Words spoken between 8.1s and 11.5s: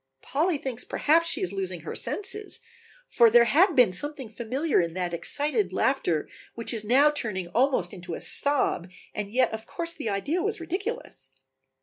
a sob, and yet of course the idea was ridiculous.